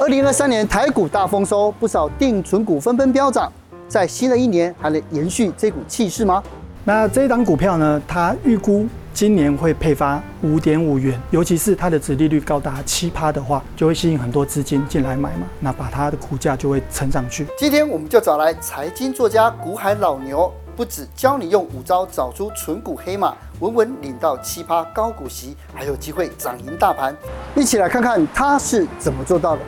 [0.00, 3.52] 二零二三年台股大丰收，不少定存股纷纷飙涨，
[3.88, 6.40] 在新的一年还能延续这股气势吗？
[6.84, 17.44] 那这一档股票呢，它预估今年会配发五点五元，尤其是它的殖利率高达七趴的话，就会吸引很多资金进来买嘛，那把它的股价就会撑上去。
[17.58, 27.12] 今天我们就找来财经作家股海老牛，不止教你用五招找出存股黑马，稳稳领到七趴高股息，还有机会涨赢大盘。
[27.56, 29.62] 一起来看看他是怎么做到的。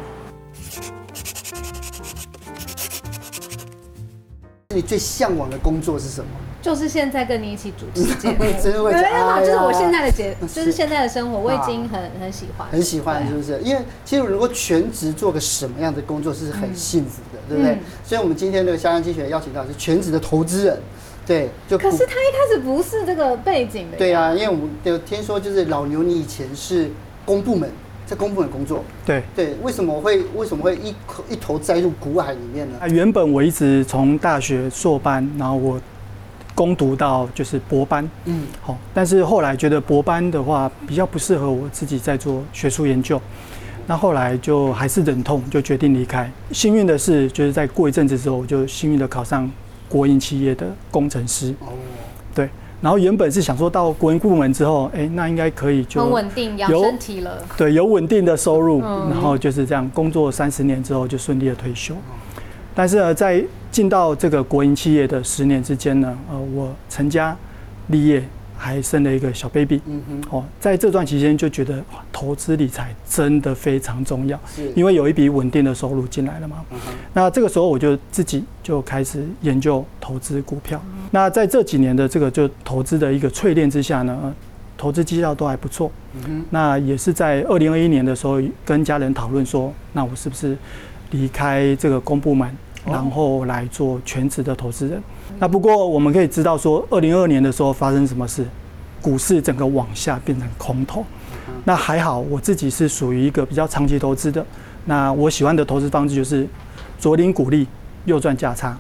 [4.73, 6.31] 你最向往的工作是什么？
[6.63, 13.59] 就是现在跟你一起主持节目，真 的会没有，就是我现在的节， 就是现在的生活，我已经很很喜欢，很喜欢，是不是？
[13.65, 17.77] 因为其实如果全职做个什么样的工作是很幸福的，对不对？
[18.05, 20.79] 所以，我们今天这个香香精选邀请到是全职的投资人，
[21.27, 26.89] 对，就可是他一开始不是这个背景的，对啊，因为我们有听说，就是老牛，你以前是
[27.25, 27.69] 公部门，
[28.11, 32.79] 在公部门工作，对对，为什么会为什么会一口一头栽入股海里面呢？
[32.81, 35.81] 啊，原本我一直从大学硕班，然后我。
[36.53, 43.19] 攻读到就是博班，嗯，好，但是后来觉得博班的话比较不适合我自己在做学术研究，
[43.87, 46.31] 那后来就还是忍痛就决定离开。
[46.53, 49.51] 幸运的是，就是在过一阵子之后，我就幸运的考上
[49.89, 51.55] 国营企业的工程师。
[52.81, 61.95] 然后原本是想说到国营部门之后，哎，那应该可以就很稳定养身体了，对，有稳定的收入，然后就是这样工作三十年之后就顺利的退休。
[62.75, 67.37] 但是呢，在进到这个国营企业的十年之间呢，呃，我成家
[67.89, 68.25] 立业，
[68.57, 69.81] 还生了一个小 baby。
[69.87, 70.23] 嗯哼。
[70.31, 76.65] 哦，在这段期间就觉得投资理财真的非常重要，是因为有一笔稳定的收入进来了嘛。
[77.13, 80.81] 那这个时候我就自己就开始研究投资股票。
[80.93, 81.09] 嗯。
[81.11, 84.35] 那在这几年的这个就投资的一个淬炼之下呢，
[84.77, 85.91] 投资绩效都还不错。
[86.27, 86.45] 嗯。
[86.51, 90.57] 那也是在二零二一年的时候跟家人讨论说，那我是不是？
[91.13, 92.49] 离开这个公部门，
[92.87, 95.03] 然后来做全职的投资人。
[95.41, 98.47] 那不过我们可以知道说，二零二二年的时候发生什么事？
[99.03, 101.05] 股市整个往下变成空头。
[101.65, 104.47] 那还好，我自己是属于一个比较长期投资的。
[104.85, 106.47] 那我喜欢的投资方式就是
[107.01, 107.67] 左领股利，
[108.05, 108.79] 右赚价差。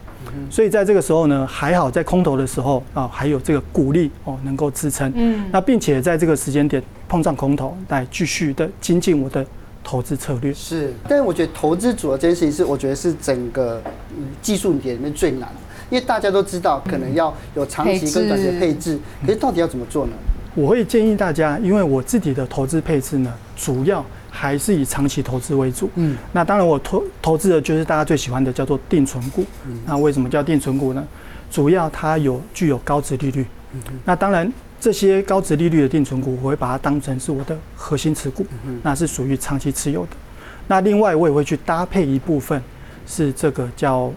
[0.49, 5.13] 所以在这个时候呢，还好在空头的时候啊，还有这个股利哦能够支撑。
[5.17, 5.45] 嗯。
[5.51, 9.45] 那并且在这个时间点碰上空头，来继续的精进我的。
[9.83, 13.83] 投资策略是，但是我觉得投资组合这件事情是，我觉得是整个
[14.43, 15.57] 技术点里面最难的，
[15.89, 20.13] 因为大家都知道可能要有长期跟短期的配置，可是到底要怎么做呢？
[20.55, 25.91] 我会建议大家，因为我自己的投资配置呢，主要还是以长期投资为主。
[25.97, 29.45] 嗯，那当然我投投资的就是大家最喜欢的叫做定存股。
[29.67, 31.07] 嗯，那为什么叫定存股呢？
[31.51, 33.45] 主要它有具有高值利率。
[33.73, 34.51] 嗯，那当然。
[34.83, 40.13] 这些高值利率的定存股，我会把它当成是我的核心持股，嗯那是属于长期持有的。
[40.69, 42.63] 那另外我也会去搭配一部分，
[43.07, 44.11] 是这个叫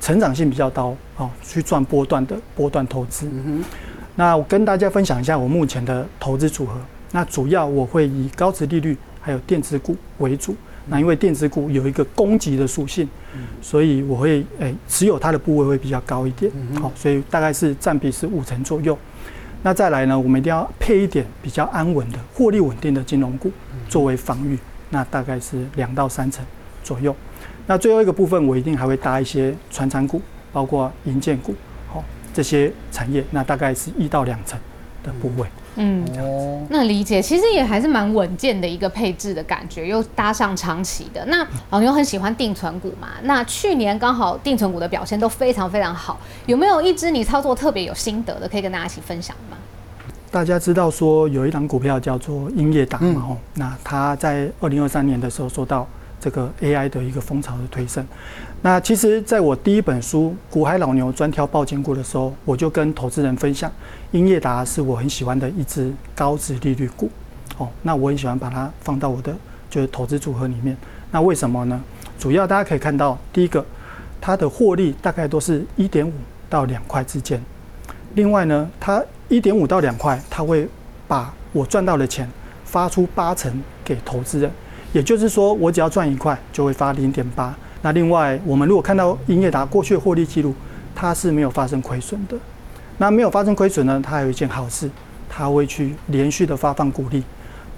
[0.00, 3.26] 成长性比较高哦，去赚波段的波段投资。
[3.30, 3.62] 嗯
[4.14, 6.80] 那我跟大家分享一下我目前的投资组合。
[7.12, 10.54] 那主要我会以高值利率还有电子股为主。
[10.88, 13.08] 那因为电子股有一个攻击的属性，
[13.60, 16.52] 所以我会诶持有它的部位会比较高一点。
[16.80, 18.96] 好，所以大概是占比是五成左右。
[19.64, 23.50] 那再来呢，我们一定要配一点比较安稳的、获利稳定的金融股
[23.88, 24.56] 作为防御，
[24.90, 26.44] 那大概是两到三成
[26.84, 27.12] 左右。
[27.66, 30.22] 那最后一个部分，我一定还会搭一些传产股，
[30.52, 31.52] 包括银建股，
[31.88, 34.56] 好，这些产业，那大概是一到两成
[35.02, 35.48] 的部位。
[35.48, 35.65] 嗯，
[36.68, 41.24] 那理解，其实也还是蛮稳健的一个配置的感觉，又搭上长期的。
[41.26, 43.08] 那老牛很喜欢定存股嘛？
[43.22, 49.56] 那去年刚好定存股的表现都非常非常好，有没有一支你操作特别有心得的，可以跟大家一起分享吗？
[50.30, 53.26] 大家知道说有一档股票叫做英业达嘛？
[53.28, 55.86] 哦，那他在二零二三年的时候说到。
[56.18, 58.06] 这个 AI 的一个风潮的推升，
[58.62, 63.70] 那其实在我第一本书《股海老牛专挑抱紧股》的时候，我就跟投资人分享，
[64.12, 67.10] 英业达是我很喜欢的一只高值利率股，
[67.58, 69.34] 哦，那我很喜欢把它放到我的
[69.68, 70.76] 就是投资组合里面。
[71.10, 71.80] 那为什么呢？
[72.18, 73.64] 主要大家可以看到，第一个，
[74.20, 76.12] 它的获利大概都是一点五
[76.48, 77.40] 到两块之间。
[78.14, 80.66] 另外呢，它一点五到两块，它会
[81.06, 82.28] 把我赚到的钱
[82.64, 84.50] 发出八成给投资人。
[84.92, 87.54] 也就是说，我只要赚一块，就会发零点八。
[87.82, 90.54] 那另外，我们如果看到英业达过去的获利记录，
[90.94, 92.36] 它是没有发生亏损的。
[92.98, 94.90] 那没有发生亏损呢，它还有一件好事，
[95.28, 97.22] 它会去连续的发放股利。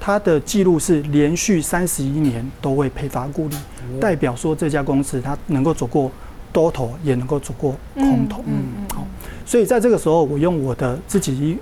[0.00, 3.56] 它的记录是连续三十一年都会配发股利，
[4.00, 6.10] 代表说这家公司它能够走过
[6.52, 8.40] 多头，也能够走过空头。
[8.46, 8.86] 嗯嗯。
[8.94, 9.04] 好，
[9.44, 11.58] 所以在这个时候，我用我的自己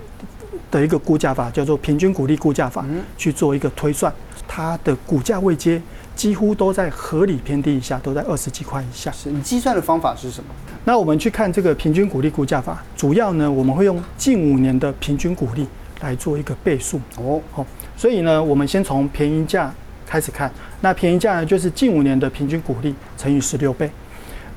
[0.69, 2.85] 的一个估价法，叫做平均股利估价法，
[3.17, 4.13] 去做一个推算。
[4.47, 5.81] 它的股价位阶
[6.15, 9.11] 几乎都在合理偏低以下，都在二十几块以下。
[9.11, 10.49] 是你计算的方法是什么？
[10.85, 15.67] 那我们去看这个平均股利估价法，主要呢我们会用近五年的平均股利
[16.01, 16.99] 来做一个倍数。
[17.17, 17.65] 哦，好，
[17.95, 19.71] 所以呢我们先从便宜价
[20.07, 20.51] 开始看。
[20.81, 23.89] 那便宜价呢就是近五年的平均股利乘以十六倍。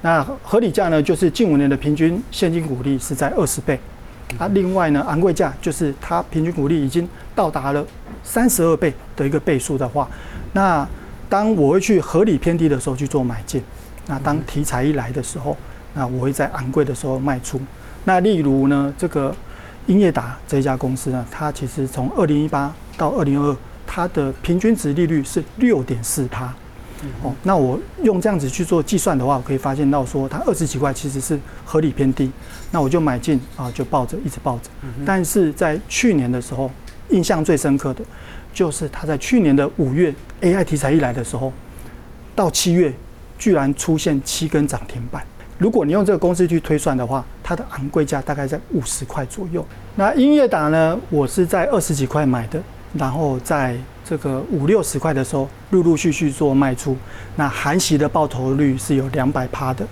[0.02, 3.78] 那合理价呢就是近五年的平均现金股利是在二十倍。
[4.38, 7.84] 啊，另外呢昂贵价就是它平均股利已经到达了
[8.22, 10.08] 三十二倍的一个倍数的话，
[10.52, 10.86] 那
[11.28, 13.62] 当我会去合理偏低的时候去做买进，
[14.06, 15.56] 那当题材一来的时候，
[15.94, 17.60] 那我会在昂贵的时候卖出。
[18.04, 19.34] 那例如呢，这个
[19.86, 23.56] 英业达这家公司呢，它其实从二零一八到二零二二，
[23.86, 26.52] 它的平均值利率是六点四趴。
[27.22, 32.30] 哦，那我用这样子去做计算的话，我可以发现到说，它二十几块其实是合理偏低。
[32.72, 34.64] 那我就买进啊，就抱着一直抱着。
[35.06, 36.70] 但是在去年的时候，
[37.10, 38.02] 印象最深刻的，
[38.52, 41.52] 就是它在去年的五月 AI 题材一来的时候，
[42.34, 42.92] 到七月
[43.38, 45.22] 居然出现七根涨停板。
[45.58, 49.64] 如果你用这个公式去推算的话，它的昂贵价大概在五十块左右。
[49.96, 52.62] 那英业达呢，我是在二十几块买的，
[52.94, 56.96] 然后在这个五六十块的时候，陆陆续续做卖出。
[57.36, 59.86] 那含息的爆头率是有两百趴的。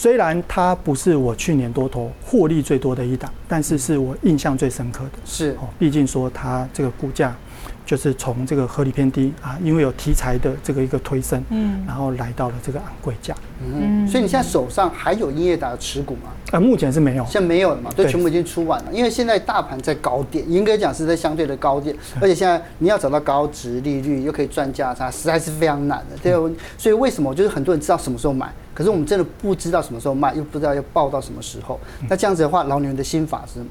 [0.00, 5.10] 虽然它不是我去年多头获利最多的一档，但是是我印象最深刻的。
[5.26, 7.36] 是哦，毕竟说它这个股价。
[7.84, 16.30] 就是从这个合理偏低啊，因为有题材的这个一个推升，嗯，然后来到了这个昂贵价，嗯，所以你现在手上还有英业达的持股吗？
[16.52, 18.92] 呃，目前是没有，现在没有了嘛，都全部已经出完了。
[18.92, 26.16] 因为现在大盘在高点，严格讲是在相对的高点，而且现在你要找到高值利率又可以赚价差，实在是非常难的。
[26.22, 26.32] 对，
[26.78, 27.34] 所以为什么？
[27.34, 31.78] 就是很多人知道什么时候买，可是我们真的不知道什么时候卖，又不知道要报到什么时候。
[32.08, 33.70] 那这样子的话，老牛的心法是什么？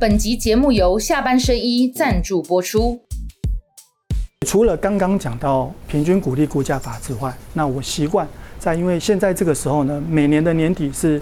[0.00, 2.98] 本集节目由下半身衣赞助播出。
[4.46, 8.26] 除了刚刚讲到平均股利估价法之外，那我习惯
[8.58, 11.20] 在，因为现在这个时候呢，每年的年底是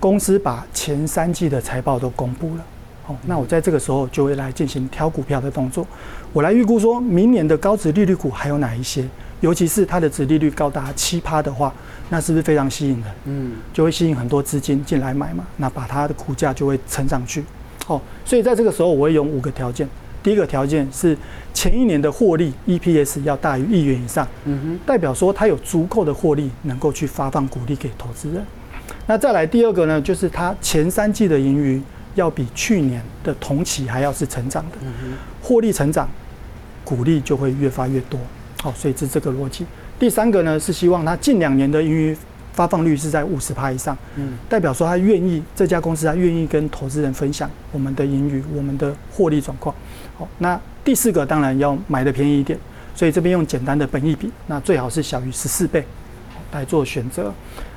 [0.00, 2.64] 公司把前三季的财报都公布了，
[3.06, 5.86] 哦，那我在这个时候就会来进行挑股票的动作，
[6.32, 9.08] 我来预估说明年的高值利率股还有哪一些，
[9.40, 11.72] 尤其是它的值利率高达七趴的话，
[12.08, 13.14] 那是不是非常吸引人？
[13.26, 17.44] 嗯，就会吸引很多资金进来买嘛，那把它的股价就会撑上去，
[17.86, 19.88] 哦，所以在这个时候我会用五个条件。
[20.22, 21.16] 第一个条件是
[21.54, 28.44] 前一年的获利 EPS 要大于一元以上，嗯哼，代表说它有足够的获利能够去发放股利给投资人。
[29.06, 31.80] 那再来第二个呢，就是它前三季的盈余
[32.16, 34.78] 要比去年的同期还要是成长的，
[35.40, 36.08] 获利成长，
[36.84, 38.18] 股利就会越发越多。
[38.60, 39.64] 好，所以是这个逻辑。
[39.96, 42.16] 第三个呢，是希望它近两年的盈余。
[42.56, 49.76] 发放率是在五十趴以上，嗯，代表说他愿意这家公司他愿意跟投资人分享我们的盈余、我们的获利状况。
[50.16, 52.58] 好，那第四个当然要买的便宜一点，
[52.94, 55.84] 所以这边用简单的本益比，那最好是小于十四倍
[56.52, 57.30] 来做选择。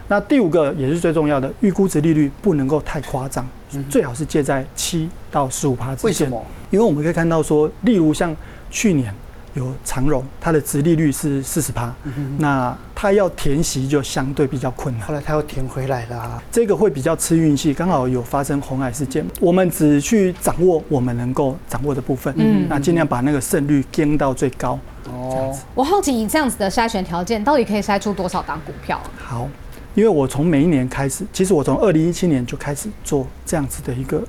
[0.07, 3.45] 那第五个也是最重要的，预估值利率不能够太夸张，
[3.89, 6.05] 最好是介在七到十五趴之间。
[6.05, 6.41] 为什么？
[6.71, 8.33] 因为我们可以看到说，例如像
[8.71, 9.13] 去年。
[9.53, 11.93] 有长荣，它的殖利率是四十趴，
[12.37, 15.07] 那它要填息就相对比较困难。
[15.07, 17.73] 后来它又填回来了，啊，这个会比较吃运气。
[17.73, 24.79] 刚好有发生红海事件，我们只去掌握我们能够掌握的部分，嗯，那尽量把那个胜率降到最高。
[25.05, 29.01] 哦，我好奇，以这样子的筛选条件，到底可以筛出多少档股票？
[29.17, 29.47] 好，
[29.95, 34.21] 因为我从每一年开始，其实我从二零一七年就开始做这样子的一个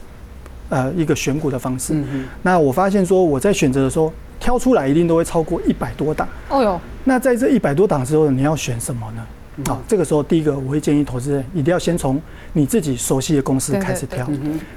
[0.71, 1.93] 呃一个选股的方式。
[1.93, 4.11] 嗯哼，那我发现说我在选择的时候。
[4.43, 6.27] 挑出来一定都会超过一百多档。
[6.49, 9.23] 哦哟，那在这一百多档之后，你要选什么呢？
[9.67, 12.21] 好，这个时候第一个我会建议投资人一定要先从
[12.53, 14.27] 你自己熟悉的公司开始挑。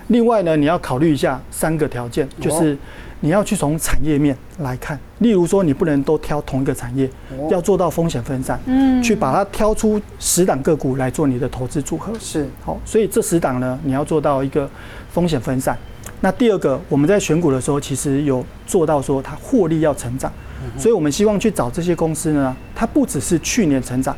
[0.08, 2.78] 另外呢，你要考虑一下三个条件，就是
[3.22, 7.10] 你要去从产业面来看，例如说你不能都挑同一个产业，
[7.50, 12.12] 要做到风险分散，嗯，去把它挑出十档个股来做你的投资组合。
[12.20, 14.70] 是，好，所以这十档呢，你要做到一个
[15.12, 15.78] 风险分散。
[16.20, 20.32] 那第二个，我们在选股的时候，其实有做到说它获利要成长，
[20.78, 24.16] 所以我们希望去找这些公司呢，它不只是去年成长，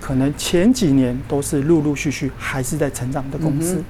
[0.00, 3.82] 可能前几年都是陆陆续续还是在成长的公司。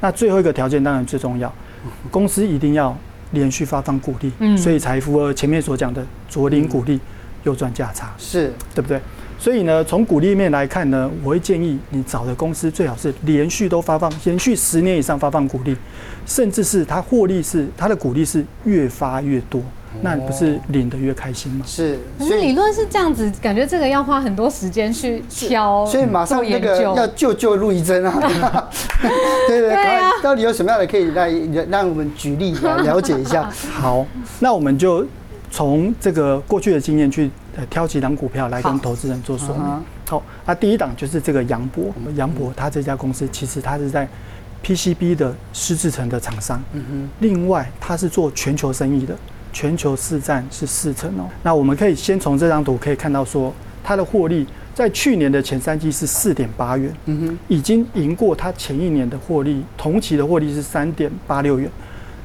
[0.00, 1.52] 那最后一个条件当然最重要，
[2.10, 2.96] 公司一定要
[3.32, 6.98] 连续发放股利，所以才符合前面所讲的左领股利，
[7.44, 8.52] 右赚价差，是。
[8.74, 9.00] 对不对？
[9.38, 15.76] 所以呢，从股利面来看呢，我会建议你找的公司最好是连续都发放，连续十年以上发放股利，
[16.26, 19.60] 甚至是它获利是它的股利是越发越多，
[20.00, 21.64] 那你不是领的越开心吗？
[21.66, 28.18] 是，可是理论是这样子，感觉这个要花很多时间去挑，所以马上那个要救救陆怡真啊，
[29.46, 31.30] 对对对，到底有什么样的可以来
[31.70, 33.50] 让我们举例来了解一下？
[33.72, 34.06] 好，
[34.40, 35.06] 那我们就
[35.50, 37.30] 从这个过去的经验去。
[37.54, 39.62] 呃挑几档股票来跟投资人做说明。
[40.08, 44.08] 好，那，啊，第一档就是这个扬博，扬博他这家公司其实它是在
[44.64, 46.62] PCB 的湿制成的厂商。
[46.72, 47.10] 嗯哼。
[47.18, 49.14] 另外，它是做全球生意的，
[49.52, 51.28] 全球市占是四成哦。
[51.42, 53.52] 那我们可以先从这张图可以看到说，
[53.84, 61.70] 它的获利在去年的前三季是四点八元，嗯哼，已经赢过它前一年的获利，同期的获利是三点八六元，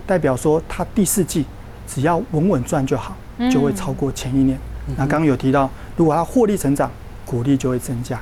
[0.05, 1.45] 代表说它第四季
[1.85, 3.15] 只要稳稳赚就好，
[3.51, 4.57] 就会超过前一年。
[4.95, 6.89] 那刚刚有提到，如果它获利成长，
[7.25, 8.19] 股利就会增加。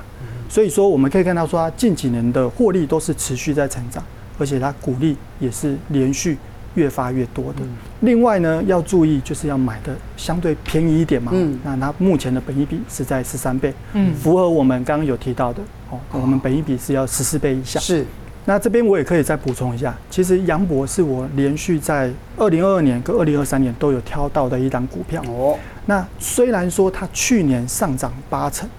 [0.50, 4.04] 所以说我们可以看到说，它近几年的获利都是持续在成长，
[4.40, 6.38] 而且它股利也是连续
[6.76, 7.60] 越发越多的。
[8.02, 11.32] 另外呢，要注意就是要买的相对便宜一点嘛。
[11.34, 11.60] 嗯。
[11.64, 16.00] 那它目前的本益比是在十三倍，嗯，符合我们刚刚有提到的哦。
[16.12, 17.80] 我们本益比是要十四倍以下。
[17.80, 18.06] 是。
[18.48, 25.20] 那这边我也可以再补充一下，其实杨博是我连续在二零二二年跟二零二三年都有挑到的一档股票。
[25.28, 25.58] 哦。
[25.88, 28.70] 那虽然说它去年上涨八成，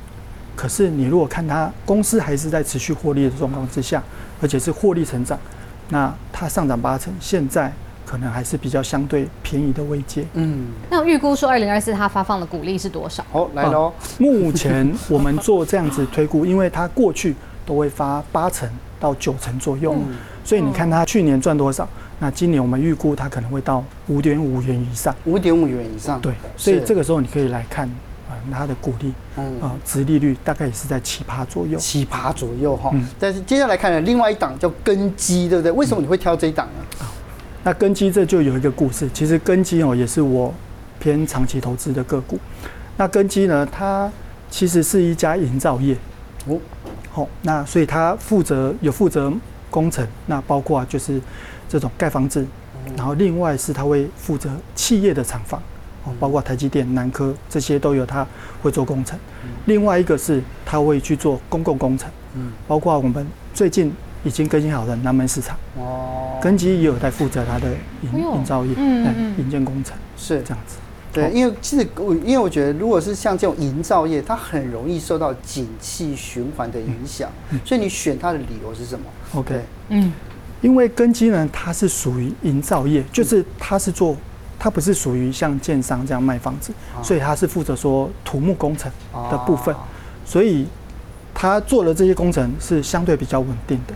[0.54, 4.00] 可是你如果看它公司还是在持续获利的状况之下，
[4.40, 5.36] 而且是获利成长，
[5.88, 7.72] 那它上涨八成，现在
[8.06, 10.24] 可能还是比较相对便宜的位阶。
[10.32, 10.68] 嗯。
[10.88, 13.22] 那预估说二零二四它发放的股利是多少？
[13.32, 13.92] 好，来喽。
[14.18, 17.34] 目前我们做这样子推估， 因为它过去
[17.66, 18.66] 都会发八成。
[18.98, 21.84] 到九成左右，嗯、所以你看它去年赚多少？
[21.84, 25.14] 嗯、那今年我们预估它可能会到五点五元以上。
[25.26, 26.32] 五点五元以上，对。
[26.56, 27.86] 所以这个时候你可以来看
[28.26, 31.78] 啊，它的股利，嗯啊，殖利率大概也是在七趴左右。
[31.78, 32.90] 七趴左右哈。
[32.94, 35.70] 嗯、但是接下来看呢，另外一档叫根基，对不对？
[35.70, 36.86] 为什么你会挑这一档呢？
[37.02, 37.06] 嗯、
[37.66, 39.10] 那根基这就有一个故事。
[39.12, 40.54] 其实根基哦，也是我
[41.00, 42.38] 偏长期投资的个股。
[42.96, 44.08] 那根基呢，它
[44.48, 45.96] 其实是一家营造业。
[46.46, 46.60] 哦。
[47.14, 49.32] 哦，那所以它负责有负责
[49.68, 51.20] 工程，那包括就是
[51.68, 52.46] 这种盖房子，
[52.96, 55.60] 然后另外是它会负责企业的厂房，
[56.04, 58.24] 哦，包括台积电、南科这些都有他
[58.62, 59.18] 会做工程。
[59.64, 63.92] 另外一个是他会去做公共工程，嗯，包括我们最近
[64.26, 67.70] 已经更新好的南门市场，哦，根基也有在负责它的
[68.02, 70.42] 营营造业，嗯，营建工程是。
[70.42, 70.76] 这样子。
[71.12, 79.04] 对，因为其实我因为我觉得，如果是像这种营造业，它很容易受到景气循环的影响，嗯、所以你选它的理由是什么
[79.34, 80.12] ？OK，嗯，
[80.60, 84.14] 因为根基呢，它是属于营造业，就是它是做，
[84.58, 88.92] 它不是属于像建商这样卖房子，啊、所以它是负责说土木工程
[89.30, 89.80] 的部分，啊、
[90.26, 90.66] 所以
[91.32, 93.94] 它做的这些工程是相对比较稳定的。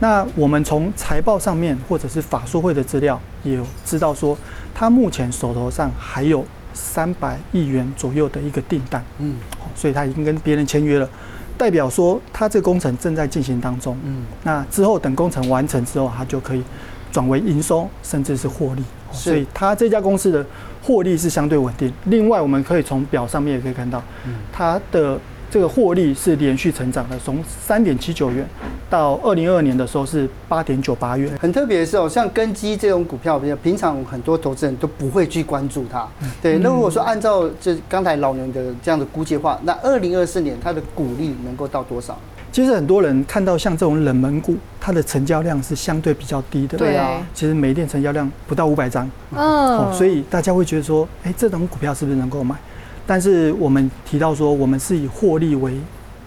[0.00, 4.36] 那我们从财报上面或者是法说会的资料也有知道说，
[4.74, 6.44] 他目前手头上还有。
[6.74, 9.34] 三百亿元左右的一个订单，嗯，
[9.74, 11.08] 所以他已经跟别人签约了，
[11.56, 16.62] 代表说他这个工程正在进行当中，嗯，那之后等工程完成之后，他就可以
[17.10, 20.46] 转为营收，甚至是获利，所以他这家公司的
[20.80, 21.92] 获利是相对稳定。
[22.04, 25.18] 另外，我们可以从表上面也可以看到，嗯，它的。
[25.50, 28.46] 这个获利是连续成长的，从三点七九元
[28.90, 31.30] 到二零二二年的时候是八点九八元。
[31.40, 36.06] 很特别的是哦，像根基这种股票，平常很多投资人都不会去关注它。
[36.42, 42.18] 对，那如果说按照这刚才老牛的这样的估计的话，那二零二四年它的股利能够到多少？
[42.50, 46.78] 其实很多人看到像这种冷门股，它的成交量是相对比较低的。
[46.78, 49.08] 对啊，其实每天成交量不到五百张。
[49.30, 52.56] 哦，所以大家会觉得说，哎，这种股票是不是能够买？
[53.08, 55.72] 但是我们提到说，我们是以获利为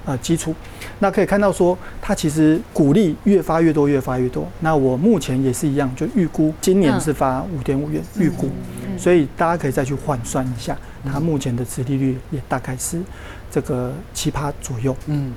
[0.04, 0.56] 呃基础，
[0.98, 4.48] 那可以看到说，它其实股利越发越多，越发越多。
[4.62, 8.50] 那我目前也是一样，就预估今年是发五点五元预估，
[8.98, 13.00] 所以大家可以再去换算一下，它目前的殖利率也大概是
[13.52, 14.98] 这个七趴左右。
[15.06, 15.32] 嗯。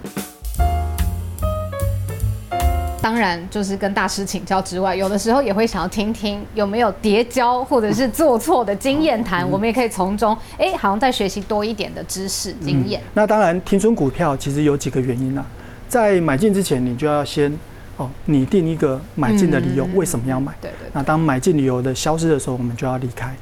[3.05, 12.99] 当然，就是跟大师请教之外，有的时候也会想要听听有没有叠交或者是做错的经验谈，我们也可以从中，哎，好像再学习多一点的知识经验。
[13.13, 15.45] 那当然，停损股票其实有几个原因啊，
[15.87, 17.55] 在买进之前，你就要先
[17.99, 20.51] 哦拟定一个买进的理由，为什么要买？
[20.63, 20.89] 对对。
[20.95, 23.37] 那当买进理由的消失的时候，我们就要离开。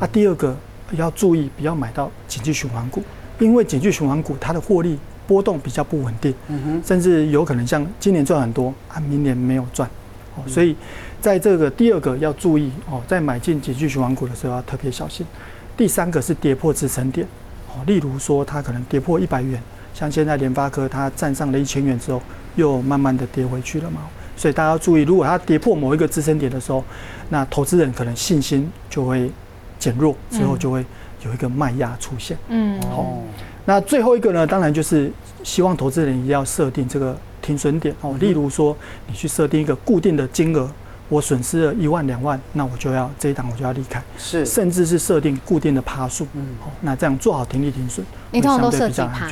[0.00, 0.56] 那第二个
[0.92, 3.02] 要注意，不要买到景气循环股，
[3.38, 4.98] 因为景气循环股它的获利。
[5.26, 6.34] 波动比较不稳定，
[6.84, 9.88] 甚至有可能像今年赚很多啊，明年没有赚，
[10.36, 10.76] 哦，所以
[11.20, 15.26] 在这个第二个要注意哦，在买进景气循环股的时候要特别小心。
[15.76, 17.26] 第三个是跌破支撑点，
[17.68, 19.60] 哦，例如说它可能跌破一百元，
[19.94, 22.20] 像现在联发科它站上了一千元之后，
[22.56, 24.02] 又慢慢的跌回去了嘛，
[24.36, 26.84] 所以大家要注意，如果它跌破某一个支撑点的时候，
[27.30, 29.30] 那投资人可能信心就会
[29.78, 30.84] 减弱，之后就会
[31.24, 33.22] 有一个卖压出现，嗯，哦。
[33.64, 35.10] 那最后一个呢，当然就是
[35.44, 37.94] 希望投资人一定要设定这个停损点。
[38.00, 38.14] 哦。
[38.18, 38.76] 例如说，
[39.06, 40.68] 你去设定一个固定的金额，
[41.08, 49.30] 我损失了一万两万，那我就要这一档我就要离开，是，甚至是设定固定的趴数，嗯，好那这样做好停利停损，你通常都设几趴？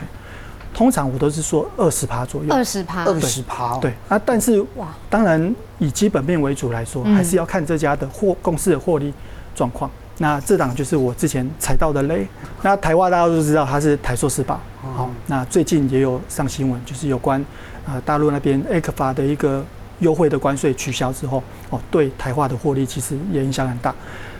[0.72, 9.12] 通常我都是说二十趴左右，二十趴，二十趴，对啊，但是哇，当然以基本面为主来说，还是要看这家的获公司的获利
[9.56, 9.90] 状况。
[10.22, 12.26] 那这档就是我之前踩到的雷。
[12.60, 17.42] 那台化大家都知道它是台硕四宝，好，那最近也有上新闻，就是有关
[17.86, 19.64] 呃大陆那边 ECFA 的一个
[20.00, 23.94] 优惠的关税取消之后，哦，对台化的获利其实也影响很大。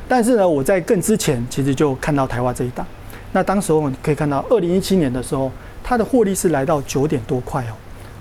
[0.07, 2.87] 但是呢，我在更之前其实就看到台化这一档。
[3.33, 5.51] 那当时我们可以看到，二零一七年的时候，
[5.83, 7.73] 它的获利是来到九点多块哦。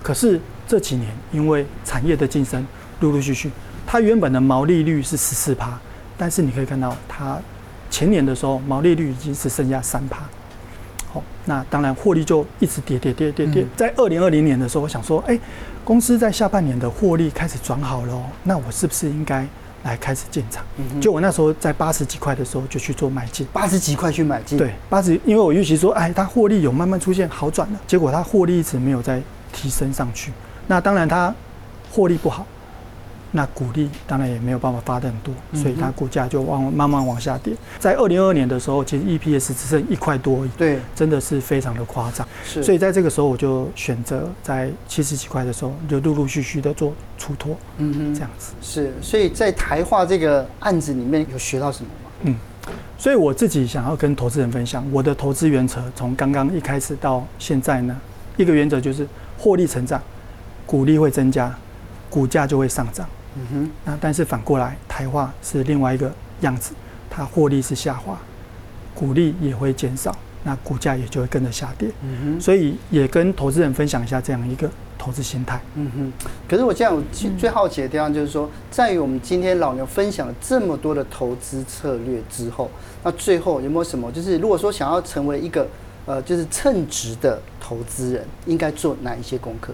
[0.02, 2.66] 可是这几年因为产业的晋升，
[3.00, 3.50] 陆陆续续，
[3.86, 5.78] 它原本的毛利率是十四趴。
[6.20, 7.38] 但是你可以看到，它
[7.88, 10.18] 前年的时候毛利率已经是剩下三趴，
[11.10, 13.64] 好，那当然获利就一直跌跌跌跌跌。
[13.74, 15.40] 在二零二零年的时候，我想说，哎，
[15.82, 19.46] 公司在下半年的获利开始转好了，那我是不是应该
[19.84, 20.62] 来开始进场？
[21.00, 24.58] 就我那时候在八十几块的时候就去做买进，八十几块去买进。
[24.58, 29.22] 对，八十，因为我预期说，哎，它获利有慢慢出现好转了，结果它获利一直没有再
[29.54, 30.30] 提升上去。
[30.66, 31.34] 那当然它
[31.90, 32.46] 获利不好。
[33.32, 37.54] 那股利当然也没有办法发的很多，所以它股价就往慢慢往下跌。
[37.78, 42.26] 在二零二二年的时候，其实 EPS 只剩一块多而已，对，真的是非常的夸张。
[42.44, 48.52] 是，所以在这个时候，我就选择在七十几块的时候，就陆陆续续的做出脱，嗯哼，这样子。
[48.60, 52.10] 是，所以在台化这个案子里面有学到什么吗？
[52.22, 52.36] 嗯，
[52.98, 57.96] 所以我自己想要跟投资人分享我的投资原则，从刚刚一开始到现在呢，
[58.36, 59.06] 一个原则就是
[59.38, 60.02] 获利成长，
[60.66, 61.54] 股利会增加，
[62.10, 63.08] 股价就会上涨。
[63.36, 66.72] 嗯哼，那但是反过来，台化是另外一个样子，
[67.08, 68.18] 它获利是下滑，
[68.94, 71.88] 股利也会减少，那股价也就会跟着下跌。
[72.02, 74.68] 嗯哼，所以也跟投资人分享一下这样一个
[74.98, 75.60] 投资心态。
[75.76, 76.12] 嗯哼，
[76.48, 77.02] 可是我这样
[77.38, 82.70] 最好奇的地方就是说，在于我们今天老牛分享了这么多的投资策略之后，
[83.04, 84.10] 那最后有没有什么？
[84.10, 85.66] 就是如果说想要成为一个
[86.06, 89.72] 呃，就是称职的投资人，应该做哪一些功课？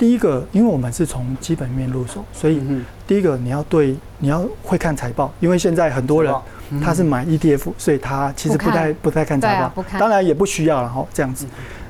[0.00, 2.58] 第一个，因为我们是从基本面入手，所以
[3.06, 6.34] 第一个你要对你要会看财报，因为现在很多人
[6.82, 11.44] 他是买 ETF，所以他其实不太不太看财报，当然也不需要了哈这样子。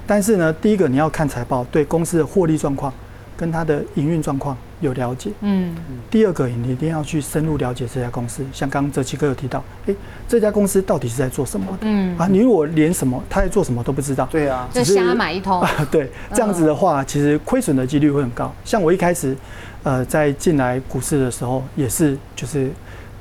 [0.08, 2.92] 但是呢，第一个你要看财报，对公司的获利状况
[3.36, 5.30] 跟它的营运状况有了解。
[5.40, 5.74] 嗯，
[6.10, 9.94] 第二个你一定要去深入了解这家公司，像刚刚哲奇哥有提到，哎，
[10.26, 11.78] 这家公司到底是在做什么的？
[11.82, 15.64] 嗯啊，你如果连什么他在做什么都不知道，对啊，就瞎买一通。
[15.90, 18.52] 对，这样子的话，其实亏损的几率会很高。
[18.64, 19.36] 像我一开始，
[19.82, 22.70] 呃，在进来股市的时候，也是就是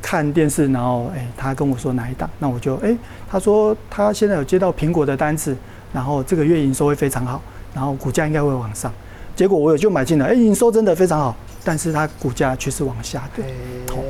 [0.01, 2.97] 看电视，然后诶，他跟我说哪一档，那我就诶，
[3.29, 5.55] 他说他现在有接到苹果的单子，
[5.91, 7.41] 然后这个月营收会非常好，
[7.73, 8.91] 然后股价应该会往上。
[9.39, 11.33] 结果我也就买进来，诶，营收真的非常好。
[11.63, 13.43] 但是它股价却是往下的，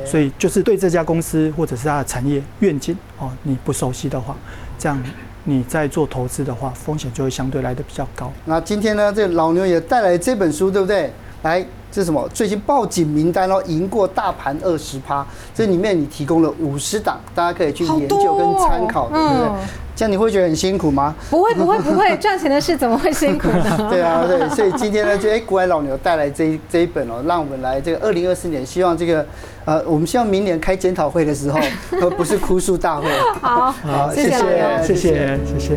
[0.04, 4.34] 所以就是对这家公司或者是它的产业愿景哦，你不熟悉的话，
[4.76, 5.00] 这样
[5.44, 8.32] 你在做投资的话，风险就会相对来的比较高。
[8.44, 11.12] 那今天呢，这老牛也带来这本书，对不对？
[11.42, 12.28] 来，这是什么？
[12.32, 19.48] 最近报警名单哦，赢过大盘二十趴，这里面你提供了五十档，大家可以去研究跟参考，对不对？
[19.96, 21.14] 这样你会觉得很辛苦吗？
[21.28, 23.88] 不会，不会，不会， 赚钱的事怎么会辛苦呢？
[23.90, 29.26] 对啊，对，所以今天呢，就哎，股海老牛带来这一这一本哦，让我们来这个二零二四年，希望这个
[29.66, 31.58] 呃，我们希望明年开检讨会的时候，
[32.00, 33.08] 而不是哭诉大会。
[33.42, 35.38] 好，好，谢谢，谢谢，谢谢。
[35.44, 35.76] 谢谢